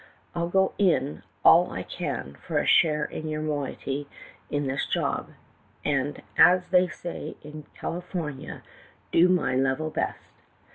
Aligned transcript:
I 0.33 0.39
'll 0.41 0.47
go 0.49 0.73
in 0.79 1.21
all 1.45 1.69
I 1.69 1.83
can 1.83 2.33
for 2.47 2.57
a 2.57 2.65
share 2.65 3.05
in 3.05 3.27
your 3.27 3.43
moiety 3.43 4.07
in 4.49 4.65
this 4.65 4.87
job, 4.87 5.29
and, 5.85 6.23
as 6.39 6.69
they 6.69 6.87
say 6.87 7.37
in 7.43 7.67
Cali 7.79 8.01
fornia, 8.01 8.63
do 9.11 9.29
my 9.29 9.55
"level 9.55 9.91
best. 9.91 10.33